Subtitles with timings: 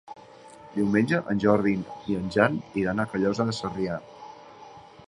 [0.77, 1.75] Diumenge en Jordi
[2.13, 4.01] i en Jan iran a Callosa d'en Sarrià.